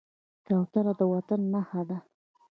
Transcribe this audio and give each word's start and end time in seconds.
کوتره 0.45 0.93
د 0.99 1.01
وطن 1.13 1.41
نښه 1.53 1.81
ده. 1.89 1.97